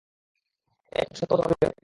[0.93, 1.79] এখন সত্যও জনপ্রিয় হয়ে গেছে।